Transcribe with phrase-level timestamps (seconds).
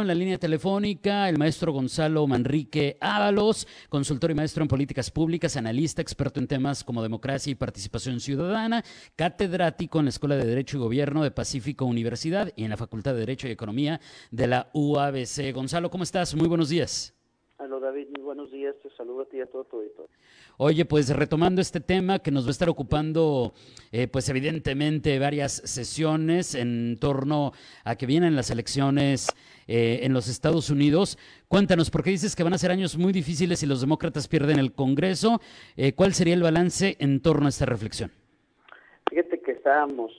[0.00, 5.56] En la línea telefónica, el maestro Gonzalo Manrique Ábalos, consultor y maestro en políticas públicas,
[5.56, 8.82] analista, experto en temas como democracia y participación ciudadana,
[9.14, 13.12] catedrático en la Escuela de Derecho y Gobierno de Pacífico Universidad y en la Facultad
[13.12, 14.00] de Derecho y Economía
[14.32, 15.52] de la UABC.
[15.54, 16.34] Gonzalo, ¿cómo estás?
[16.34, 17.14] Muy buenos días.
[17.58, 20.10] Hola David, muy buenos días, te saludo a ti y a todo tu auditorio.
[20.56, 23.54] Oye, pues retomando este tema que nos va a estar ocupando,
[23.90, 27.52] eh, pues evidentemente varias sesiones en torno
[27.84, 29.28] a que vienen las elecciones
[29.66, 31.18] eh, en los Estados Unidos.
[31.48, 34.72] Cuéntanos, porque dices que van a ser años muy difíciles si los demócratas pierden el
[34.72, 35.40] Congreso.
[35.76, 38.12] Eh, ¿Cuál sería el balance en torno a esta reflexión?
[39.10, 40.12] Fíjate que estábamos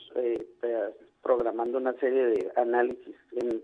[1.26, 3.16] programando una serie de análisis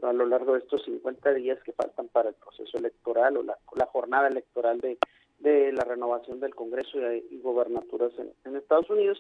[0.02, 3.86] a lo largo de estos 50 días que faltan para el proceso electoral o la,
[3.86, 4.98] jornada electoral de,
[5.42, 8.12] de, la renovación del Congreso y, gobernaturas
[8.46, 9.20] en, Estados Unidos.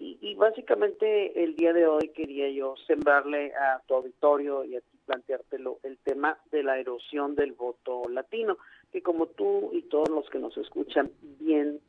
[0.00, 4.96] Y, básicamente el día de hoy quería yo sembrarle a tu auditorio y a ti
[5.06, 8.58] planteártelo el tema de la erosión del voto latino,
[8.92, 11.80] que como tú y todos los que nos escuchan bien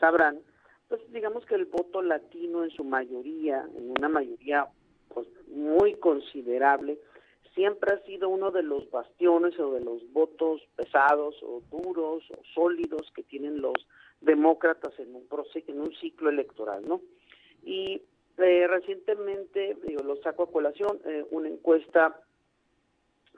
[0.00, 0.38] sabrán,
[0.88, 4.66] pues digamos que el voto latino en su mayoría, en una mayoría
[5.08, 6.98] pues, muy considerable,
[7.54, 12.42] siempre ha sido uno de los bastiones o de los votos pesados o duros o
[12.54, 13.74] sólidos que tienen los
[14.20, 17.00] demócratas en un en un ciclo electoral, ¿no?
[17.62, 18.02] Y
[18.38, 22.20] eh, recientemente, lo saco a colación, eh, una encuesta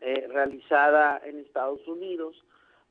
[0.00, 2.36] eh, realizada en Estados Unidos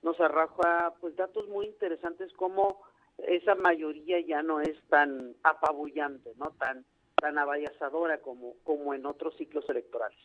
[0.02, 2.82] nos arroja pues datos muy interesantes como
[3.18, 6.86] esa mayoría ya no es tan apabullante, no tan
[7.20, 10.18] tan avallazadora como, como en otros ciclos electorales.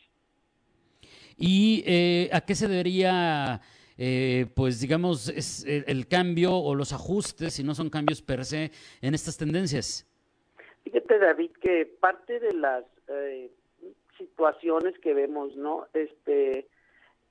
[1.37, 3.61] ¿Y eh, a qué se debería,
[3.97, 8.71] eh, pues digamos, es el, cambio o los ajustes, si no son cambios per se,
[9.01, 10.05] en estas tendencias?
[10.83, 13.51] Fíjate, David, que parte de las eh,
[14.17, 15.87] situaciones que vemos, ¿no?
[15.93, 16.67] Este,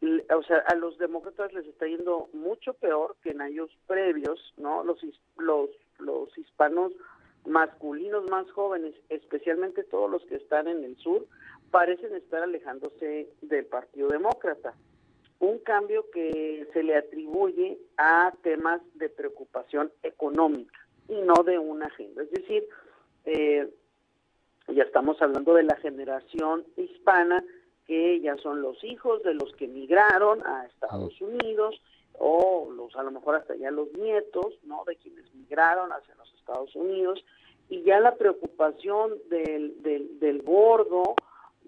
[0.03, 4.85] o sea, a los demócratas les está yendo mucho peor que en años previos, ¿no?
[4.85, 5.01] Los,
[5.39, 6.93] los, los hispanos
[7.47, 11.27] masculinos más jóvenes, especialmente todos los que están en el sur,
[11.75, 14.75] parecen estar alejándose del Partido Demócrata.
[15.41, 21.87] Un cambio que se le atribuye a temas de preocupación económica y no de una
[21.87, 22.23] agenda.
[22.23, 22.63] Es decir,
[23.25, 23.69] eh,
[24.69, 27.45] ya estamos hablando de la generación hispana,
[27.89, 31.83] que ya son los hijos de los que migraron a Estados Unidos,
[32.13, 34.85] o los a lo mejor hasta ya los nietos, ¿no?
[34.87, 37.25] De quienes migraron hacia los Estados Unidos
[37.69, 41.17] y ya la preocupación del, del, del gordo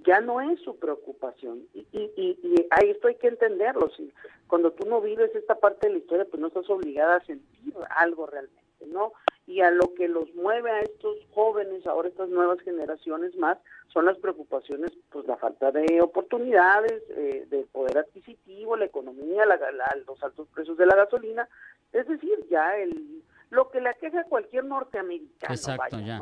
[0.04, 4.12] ya no es su preocupación y, y, y, ahí esto hay que entenderlo si
[4.46, 7.74] cuando tú no vives esta parte de la historia pues no estás obligada a sentir
[7.96, 9.12] algo realmente no
[9.46, 13.58] y a lo que los mueve a estos jóvenes ahora estas nuevas generaciones más
[13.88, 19.58] son las preocupaciones pues la falta de oportunidades eh, de poder adquisitivo la economía la,
[20.06, 21.48] los altos precios de la gasolina
[21.92, 25.54] es decir ya el lo que le aqueja a cualquier norteamericano.
[25.54, 26.20] Exacto, ya.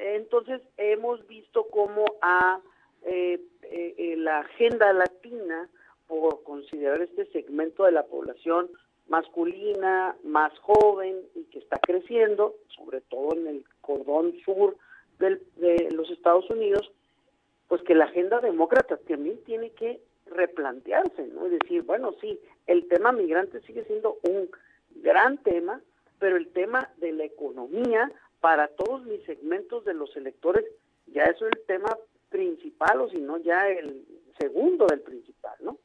[0.00, 2.60] Entonces hemos visto cómo a
[3.04, 5.68] eh, eh, eh, la agenda latina,
[6.06, 8.68] por considerar este segmento de la población
[9.08, 14.76] masculina, más joven y que está creciendo, sobre todo en el cordón sur
[15.18, 16.90] del, de los Estados Unidos,
[17.68, 21.46] pues que la agenda demócrata también tiene que replantearse, ¿no?
[21.46, 24.50] Es decir, bueno, sí, el tema migrante sigue siendo un
[24.96, 25.80] gran tema,
[26.18, 30.64] pero el tema de la economía para todos mis segmentos de los electores
[31.12, 31.96] ya eso es el tema
[32.28, 34.04] principal o si no ya el
[34.38, 35.78] segundo del principal, ¿no?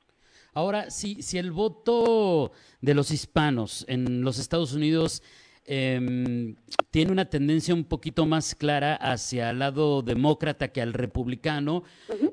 [0.54, 5.22] Ahora, si, si el voto de los hispanos en los Estados Unidos
[5.66, 6.56] em,
[6.92, 11.84] tiene una tendencia un poquito más clara hacia el lado demócrata que al republicano,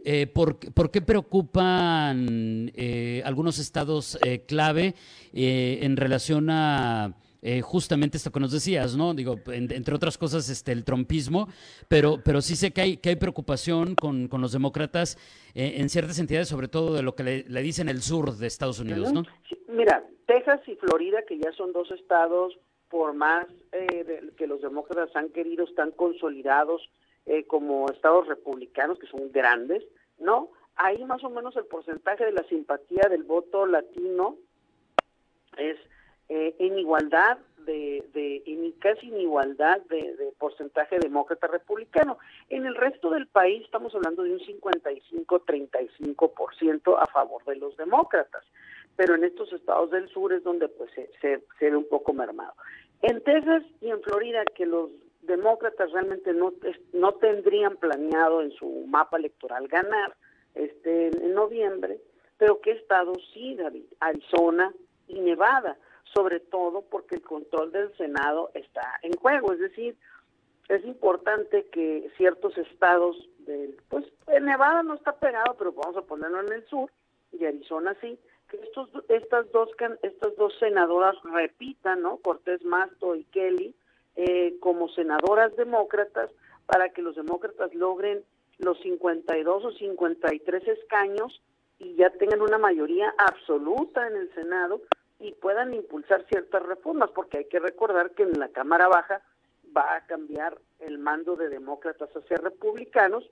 [0.04, 0.58] eh, ¿por,
[0.90, 4.94] qué preocupan eh, algunos estados eh, clave
[5.32, 7.16] en relación a
[7.62, 9.14] justamente esto que nos decías, ¿no?
[9.14, 11.48] Digo, entre otras cosas, este, el trompismo,
[11.88, 15.18] pero, pero sí sé que hay, que hay preocupación con, los demócratas
[15.54, 19.12] en ciertas entidades, sobre todo de lo que le, dicen el sur de Estados Unidos,
[19.12, 19.24] ¿no?
[19.68, 22.56] mira, Texas y Florida, que ya son dos estados,
[22.88, 23.46] por más
[24.36, 26.82] que los demócratas han querido, están consolidados
[27.24, 29.84] eh, como estados republicanos, que son grandes,
[30.18, 30.50] ¿no?
[30.74, 34.36] Ahí más o menos el porcentaje de la simpatía del voto latino
[35.56, 35.76] es
[36.28, 42.18] eh, en igualdad de, de en casi en igualdad de, porcentaje demócrata republicano.
[42.48, 48.44] En el resto del país estamos hablando de un 55-35% a favor de los demócratas,
[48.96, 52.54] pero en estos estados del sur es donde pues se, se, ve un poco mermado.
[53.02, 54.90] En Texas y en Florida, que los
[55.22, 56.52] demócratas realmente no,
[56.92, 60.16] no tendrían planeado en su mapa electoral ganar
[60.54, 62.00] este en noviembre,
[62.38, 64.72] pero qué estados sí, David, Arizona
[65.06, 65.78] y Nevada,
[66.14, 69.96] sobre todo porque el control del Senado está en juego, es decir,
[70.68, 74.04] es importante que ciertos estados del, pues
[74.40, 76.90] Nevada no está pegado, pero vamos a ponerlo en el sur
[77.32, 78.18] y Arizona sí,
[78.48, 79.70] que estos estas dos
[80.02, 82.18] estas dos senadoras repitan, ¿no?
[82.18, 83.74] Cortés Masto y Kelly
[84.16, 86.30] eh, como senadoras demócratas
[86.66, 88.22] para que los demócratas logren
[88.58, 91.42] los 52 o 53 escaños
[91.78, 94.80] y ya tengan una mayoría absoluta en el Senado
[95.22, 99.22] y puedan impulsar ciertas reformas, porque hay que recordar que en la Cámara Baja
[99.74, 103.30] va a cambiar el mando de demócratas hacia republicanos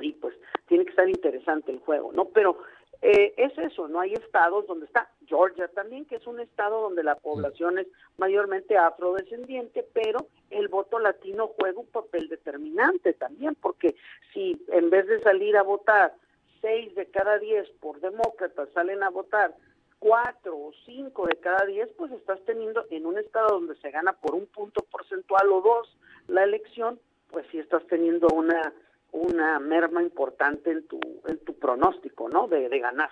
[0.00, 0.34] y pues
[0.66, 2.26] tiene que estar interesante el juego, ¿no?
[2.26, 2.58] Pero
[3.00, 7.04] eh, es eso, no hay estados donde está Georgia también, que es un estado donde
[7.04, 7.86] la población es
[8.16, 13.94] mayormente afrodescendiente, pero el voto latino juega un papel determinante también, porque
[14.32, 16.14] si en vez de salir a votar
[16.60, 19.54] seis de cada diez por demócratas salen a votar
[19.98, 24.12] cuatro o cinco de cada diez, pues estás teniendo en un estado donde se gana
[24.12, 25.96] por un punto porcentual o dos
[26.28, 27.00] la elección,
[27.30, 28.72] pues sí estás teniendo una
[29.12, 32.48] una merma importante en tu, en tu pronóstico, ¿no?
[32.48, 33.10] De, ganar.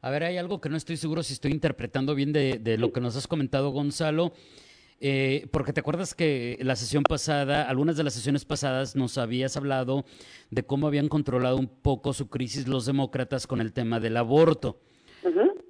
[0.00, 2.92] A ver, hay algo que no estoy seguro si estoy interpretando bien de, de lo
[2.92, 4.32] que nos has comentado, Gonzalo.
[4.98, 9.56] Eh, porque te acuerdas que la sesión pasada, algunas de las sesiones pasadas, nos habías
[9.56, 10.04] hablado
[10.50, 14.80] de cómo habían controlado un poco su crisis los demócratas con el tema del aborto.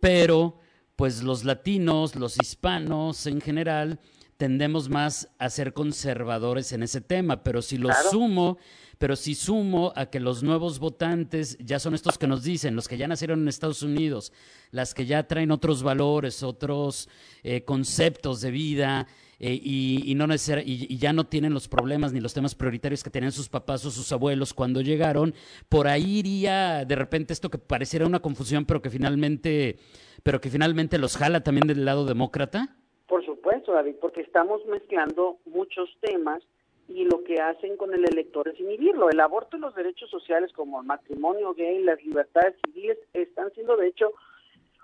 [0.06, 0.60] Pero,
[0.94, 3.98] pues los latinos, los hispanos en general,
[4.36, 7.42] tendemos más a ser conservadores en ese tema.
[7.42, 8.56] Pero si lo sumo
[8.98, 12.88] pero si sumo a que los nuevos votantes ya son estos que nos dicen, los
[12.88, 14.32] que ya nacieron en Estados Unidos,
[14.70, 17.08] las que ya traen otros valores, otros
[17.42, 19.06] eh, conceptos de vida
[19.38, 20.26] eh, y, no
[20.64, 23.90] y, ya no tienen los problemas ni los temas prioritarios que tenían sus papás o
[23.90, 25.34] sus abuelos cuando llegaron,
[25.68, 29.76] por ahí iría de repente esto que pareciera una confusión, pero que finalmente,
[30.22, 32.76] pero que finalmente los jala también del lado demócrata.
[33.08, 36.42] Por supuesto, David, porque estamos mezclando muchos temas
[36.88, 39.10] y lo que hacen con el elector es inhibirlo.
[39.10, 43.76] El aborto y los derechos sociales como el matrimonio gay, las libertades civiles, están siendo
[43.76, 44.12] de hecho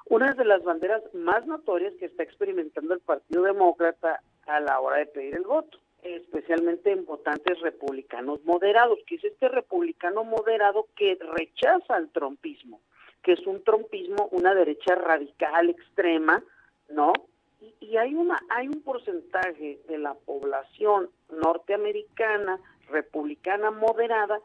[0.07, 4.99] una de las banderas más notorias que está experimentando el Partido Demócrata a la hora
[4.99, 11.17] de pedir el voto, especialmente en votantes republicanos moderados, que es este republicano moderado que
[11.21, 12.81] rechaza el trompismo,
[13.23, 16.43] que es un trompismo, una derecha radical extrema,
[16.91, 17.13] ¿no?
[17.81, 22.61] Y hay una hay un porcentaje de la población norteamericana
[22.91, 24.41] republicana moderada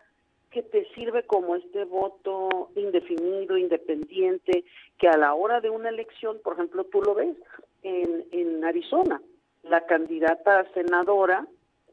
[0.51, 4.63] que te sirve como este voto indefinido, independiente,
[4.97, 7.35] que a la hora de una elección, por ejemplo, tú lo ves
[7.83, 9.21] en, en Arizona,
[9.63, 11.45] la candidata senadora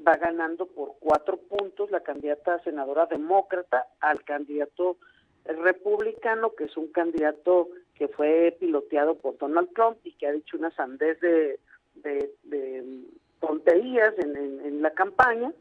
[0.06, 4.96] va ganando por cuatro puntos, la candidata senadora demócrata al candidato
[5.44, 10.56] republicano, que es un candidato que fue piloteado por Donald Trump y que ha dicho
[10.56, 11.60] una sandez de,
[11.94, 13.04] de,
[13.40, 15.52] tonterías en, en, la campaña.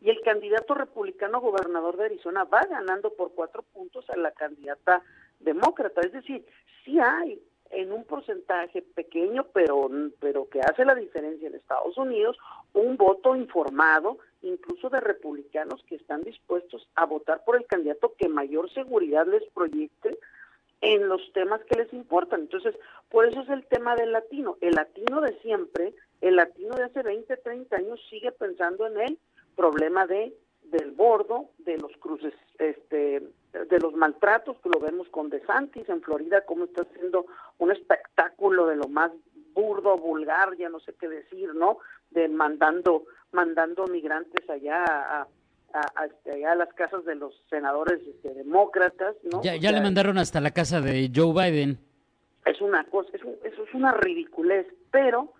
[0.00, 5.02] Y el candidato republicano gobernador de Arizona va ganando por cuatro puntos a la candidata
[5.38, 6.00] demócrata.
[6.00, 6.44] Es decir,
[6.84, 7.40] sí hay
[7.72, 9.88] en un porcentaje pequeño, pero,
[10.20, 12.36] pero que hace la diferencia en Estados Unidos,
[12.74, 18.28] un voto informado, incluso de republicanos que están dispuestos a votar por el candidato que
[18.28, 20.18] mayor seguridad les proyecte
[20.82, 22.42] en los temas que les importan.
[22.42, 22.74] Entonces,
[23.08, 24.58] por eso es el tema del latino.
[24.60, 29.18] El latino de siempre, el latino de hace 20, 30 años sigue pensando en el
[29.56, 33.22] problema de del bordo, de los cruces, este,
[33.52, 37.26] de los maltratos, que lo vemos con DeSantis en Florida, cómo está haciendo
[37.58, 39.12] un espectáculo de lo más
[39.52, 41.78] burdo, vulgar, ya no sé qué decir, ¿no?
[42.10, 45.28] De mandando, mandando migrantes allá a,
[45.74, 49.42] a, este, a, las casas de los senadores este, demócratas, ¿no?
[49.42, 51.78] Ya, ya le mandaron hasta la casa de Joe Biden.
[52.44, 55.32] Es una cosa, es eso es una ridiculez, pero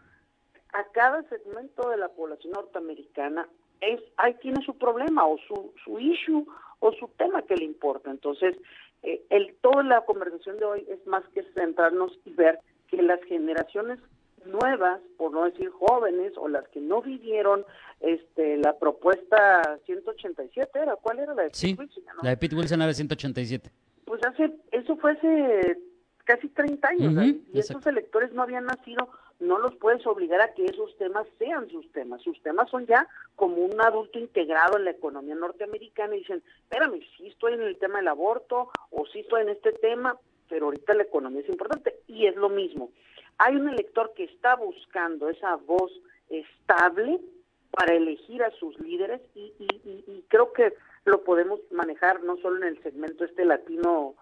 [0.73, 3.49] a cada segmento de la población norteamericana
[3.81, 6.47] es, ahí tiene su problema o su, su issue
[6.81, 8.11] o su tema que le importa.
[8.11, 8.57] Entonces,
[9.03, 13.23] eh, el, toda la conversación de hoy es más que centrarnos y ver que las
[13.25, 13.99] generaciones
[14.47, 17.65] nuevas, por no decir jóvenes, o las que no vivieron
[18.01, 20.97] este la propuesta 187, ¿era?
[20.97, 22.05] ¿Cuál era la de sí, Wilson?
[22.23, 23.71] La de Pete Wilson era 187.
[24.05, 25.79] Pues hace, eso fue hace
[26.25, 29.09] casi 30 años, y esos electores no habían nacido,
[29.41, 32.23] no los puedes obligar a que esos temas sean sus temas.
[32.23, 37.01] Sus temas son ya como un adulto integrado en la economía norteamericana y dicen, espérame,
[37.17, 40.17] sí estoy en el tema del aborto o sí estoy en este tema,
[40.49, 41.97] pero ahorita la economía es importante.
[42.07, 42.91] Y es lo mismo.
[43.45, 45.91] Hay un elector que está buscando esa voz
[46.29, 47.21] estable
[47.73, 52.83] para elegir a sus líderes y, creo que lo podemos manejar no solo en el
[52.85, 54.15] segmento este latino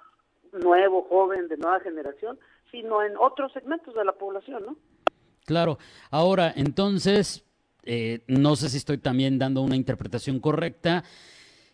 [0.53, 2.39] nuevo, joven, de nueva generación,
[2.71, 4.77] sino en otros segmentos de la población, ¿no?
[5.45, 5.79] Claro.
[6.11, 7.45] Ahora, entonces,
[7.83, 11.05] eh, no sé si estoy también dando una interpretación correcta.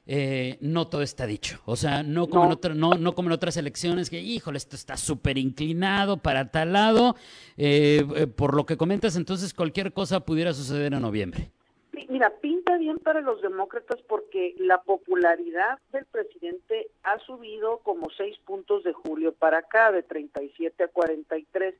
[0.06, 1.60] Eh, no todo está dicho.
[1.64, 4.96] O sea, no como, En no, no como en otras elecciones que, híjole, esto está
[4.96, 7.16] súper inclinado para tal lado.
[7.56, 11.50] Eh, por lo que comentas, entonces cualquier cosa pudiera suceder en noviembre.
[12.08, 18.38] Mira, pinta bien para los demócratas porque la popularidad del presidente ha subido como seis
[18.44, 21.75] puntos de julio para acá, de 37 a 43.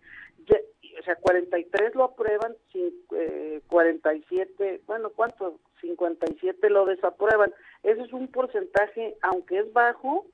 [0.99, 2.54] o sea, 43 lo aprueban,
[3.68, 5.61] 47, eh, bueno, ¿cuánto?
[5.80, 7.52] 57 lo desaprueban.
[7.87, 10.26] Ese es un porcentaje, aunque es bajo,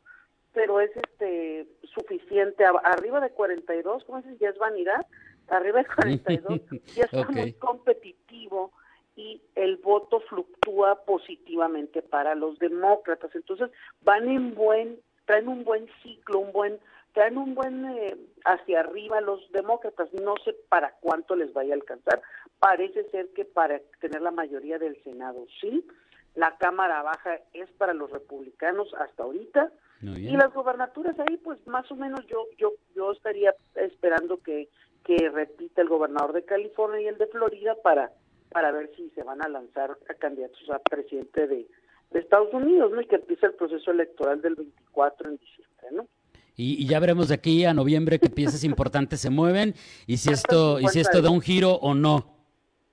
[0.54, 2.64] pero es este suficiente.
[2.82, 4.38] Arriba de 42, ¿cómo dices?
[4.38, 5.06] Ya es vanidad.
[5.48, 6.60] Arriba de 42
[6.96, 8.72] ya está muy competitivo
[9.16, 13.34] y el voto fluctúa positivamente para los demócratas.
[13.34, 16.80] Entonces van en buen, traen un buen ciclo, un buen,
[17.12, 18.16] traen un buen eh,
[18.46, 20.10] hacia arriba los demócratas.
[20.14, 22.22] No sé para cuánto les vaya a alcanzar.
[22.58, 25.86] Parece ser que para tener la mayoría del Senado sí.
[26.34, 29.70] La Cámara Baja es para los republicanos hasta ahorita.
[30.02, 34.68] Y las gobernaturas ahí, pues más o menos yo yo yo estaría esperando que
[35.04, 38.10] que repita el gobernador de California y el de Florida para
[38.50, 41.66] para ver si se van a lanzar a candidatos a presidente de,
[42.12, 43.00] Estados Unidos, ¿no?
[43.00, 46.06] Y que empiece el proceso electoral del 24 en diciembre, ¿no?
[46.54, 49.74] Y, ya veremos de aquí a noviembre qué piezas importantes se mueven
[50.06, 52.36] y si esto y si esto da un giro o no.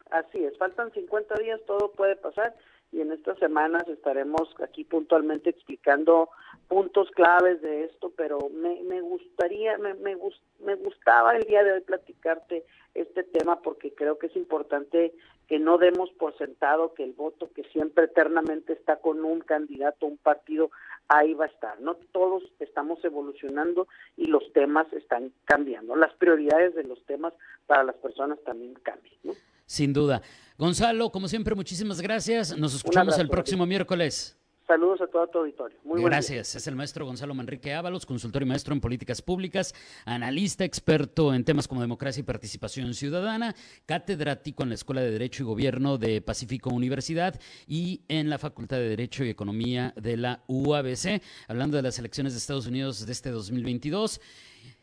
[0.10, 2.55] Así es, faltan 50 días, todo puede pasar
[2.91, 6.29] y en estas semanas estaremos aquí puntualmente explicando
[6.67, 10.17] puntos claves de esto, pero me, me gustaría, me, me,
[10.60, 12.65] me gustaba el día de hoy platicarte
[12.96, 15.13] este tema porque creo que es importante
[15.48, 20.05] que no demos por sentado que el voto que siempre eternamente está con un candidato,
[20.05, 20.69] un partido,
[21.08, 21.79] ahí va a estar.
[21.81, 25.96] No todos estamos evolucionando y los temas están cambiando.
[25.96, 27.34] Las prioridades de los temas
[27.65, 29.15] para las personas también cambian.
[29.24, 29.34] ¿no?
[29.70, 30.24] Sin duda.
[30.58, 32.58] Gonzalo, como siempre, muchísimas gracias.
[32.58, 34.36] Nos escuchamos el próximo miércoles.
[34.66, 35.78] Saludos a todo tu auditorio.
[35.84, 36.56] Muy Gracias.
[36.56, 41.44] Es el maestro Gonzalo Manrique Ábalos, consultor y maestro en políticas públicas, analista, experto en
[41.44, 46.20] temas como democracia y participación ciudadana, catedrático en la Escuela de Derecho y Gobierno de
[46.22, 51.84] Pacífico Universidad y en la Facultad de Derecho y Economía de la UABC, hablando de
[51.84, 54.20] las elecciones de Estados Unidos de este 2022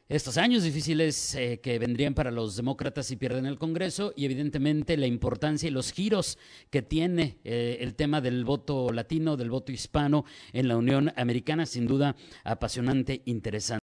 [0.09, 4.97] estos años difíciles eh, que vendrían para los demócratas si pierden el Congreso y evidentemente
[4.97, 6.39] la importancia y los giros
[6.71, 11.67] que tiene eh, el tema del voto latino, del voto hispano en la Unión Americana,
[11.67, 13.81] sin duda apasionante, interesante.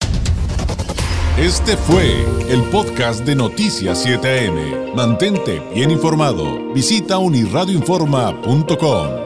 [1.39, 4.95] Este fue el podcast de Noticias 7am.
[4.95, 6.73] Mantente bien informado.
[6.73, 9.26] Visita unirradioinforma.com.